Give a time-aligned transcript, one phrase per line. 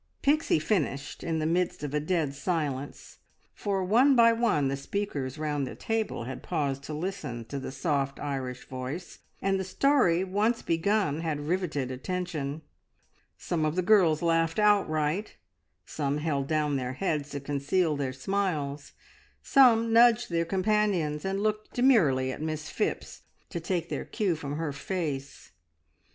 [0.23, 3.19] Pixie finished in the midst of a dead silence,
[3.53, 7.71] for one by one the speakers round the table had paused to listen to the
[7.71, 12.63] soft Irish voice, and the story once begun had riveted attention.
[13.37, 15.35] Some of the girls laughed outright,
[15.85, 18.93] some held down their heads to conceal their smiles,
[19.43, 23.21] some nudged their companions and looked demurely at Miss Phipps
[23.51, 25.51] to take their cue from her face.